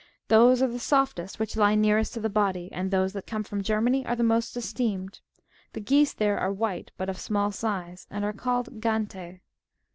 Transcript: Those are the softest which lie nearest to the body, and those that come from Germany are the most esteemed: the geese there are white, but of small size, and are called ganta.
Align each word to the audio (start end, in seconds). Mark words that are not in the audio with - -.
Those 0.29 0.63
are 0.63 0.67
the 0.67 0.79
softest 0.79 1.37
which 1.37 1.55
lie 1.55 1.75
nearest 1.75 2.15
to 2.15 2.19
the 2.19 2.27
body, 2.27 2.69
and 2.71 2.89
those 2.89 3.13
that 3.13 3.27
come 3.27 3.43
from 3.43 3.61
Germany 3.61 4.03
are 4.03 4.15
the 4.15 4.23
most 4.23 4.57
esteemed: 4.57 5.19
the 5.73 5.79
geese 5.79 6.13
there 6.13 6.39
are 6.39 6.51
white, 6.51 6.89
but 6.97 7.07
of 7.07 7.19
small 7.19 7.51
size, 7.51 8.07
and 8.09 8.25
are 8.25 8.33
called 8.33 8.81
ganta. 8.81 9.41